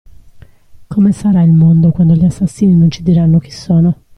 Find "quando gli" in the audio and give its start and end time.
1.91-2.25